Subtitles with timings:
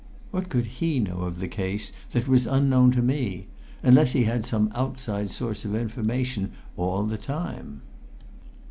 [0.31, 3.45] What could he know of the case, that was unknown to me
[3.83, 7.81] unless he had some outside source of information all the time?